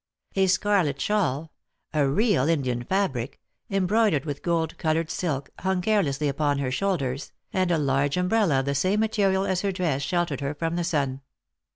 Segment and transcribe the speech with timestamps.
[0.35, 1.51] A scarlet shawl—
[1.93, 7.31] a real Indian fabric— embroidered with gold coloured silk, hung care lessly upon her shoulders,
[7.53, 10.83] and a large umbrella of the same material as her dress sheltered her from the
[10.83, 11.21] sun.